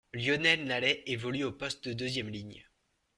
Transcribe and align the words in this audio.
Lionel 0.15 0.65
Nallet 0.65 1.03
évolue 1.05 1.43
au 1.43 1.51
poste 1.51 1.87
de 1.87 1.93
deuxième 1.93 2.29
ligne. 2.29 2.65